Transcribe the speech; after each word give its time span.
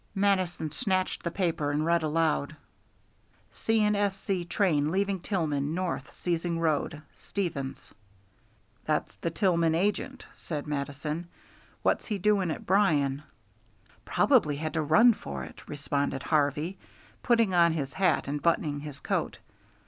Mattison 0.15 0.71
snatched 0.71 1.21
the 1.21 1.29
paper 1.29 1.69
and 1.69 1.85
read 1.85 2.01
aloud, 2.01 2.55
C. 3.51 3.85
& 3.85 3.85
S.C. 3.85 4.45
train 4.45 4.89
leaving 4.89 5.19
Tillman 5.19 5.75
north 5.75 6.11
seizing 6.11 6.59
road. 6.59 7.03
STEVENS. 7.13 7.93
"That's 8.83 9.15
the 9.17 9.29
Tillman 9.29 9.75
agent," 9.75 10.25
said 10.33 10.65
Mattison. 10.65 11.27
"What's 11.83 12.07
he 12.07 12.17
doing 12.17 12.49
at 12.49 12.65
Byron?" 12.65 13.21
"Probably 14.03 14.55
had 14.55 14.73
to 14.73 14.81
run 14.81 15.13
for 15.13 15.43
it," 15.43 15.61
responded 15.69 16.23
Harvey, 16.23 16.79
putting 17.21 17.53
on 17.53 17.73
his 17.73 17.93
hat 17.93 18.27
and 18.27 18.41
buttoning 18.41 18.79
his 18.79 18.99
coat. 19.01 19.37